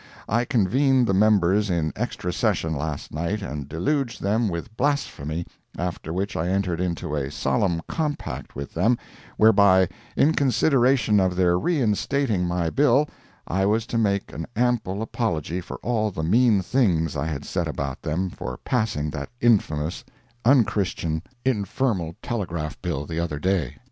I 0.27 0.45
convened 0.45 1.05
the 1.05 1.13
members 1.13 1.69
in 1.69 1.93
extra 1.95 2.33
session 2.33 2.75
last 2.75 3.13
night, 3.13 3.43
and 3.43 3.69
deluged 3.69 4.19
them 4.19 4.49
with 4.49 4.75
blasphemy, 4.75 5.45
after 5.77 6.11
which 6.11 6.35
I 6.35 6.47
entered 6.47 6.81
into 6.81 7.15
a 7.15 7.29
solemn 7.29 7.83
compact 7.87 8.55
with 8.55 8.73
them, 8.73 8.97
whereby, 9.37 9.89
in 10.17 10.33
consideration 10.33 11.19
of 11.19 11.35
their 11.35 11.55
re 11.59 11.77
instating 11.79 12.45
my 12.47 12.71
bill, 12.71 13.07
I 13.45 13.67
was 13.67 13.85
to 13.85 13.99
make 13.99 14.33
an 14.33 14.47
ample 14.55 15.03
apology 15.03 15.61
for 15.61 15.75
all 15.83 16.09
the 16.09 16.23
mean 16.23 16.63
things 16.63 17.15
I 17.15 17.27
had 17.27 17.45
said 17.45 17.67
about 17.67 18.01
them 18.01 18.31
for 18.31 18.57
passing 18.65 19.11
that 19.11 19.29
infamous, 19.39 20.03
unchristian, 20.43 21.21
infernal 21.45 22.15
telegraph 22.23 22.81
bill 22.81 23.05
the 23.05 23.19
other 23.19 23.37
day. 23.37 23.75